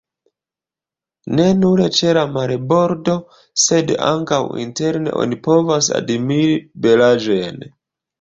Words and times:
Ne 1.39 1.43
nur 1.57 1.81
ĉe 1.97 2.13
la 2.17 2.23
marbordo, 2.37 3.15
sed 3.63 3.93
ankaŭ 4.07 4.39
interne, 4.63 5.13
oni 5.25 5.39
povas 5.49 5.91
admiri 5.99 6.57
belaĵojn. 6.87 7.61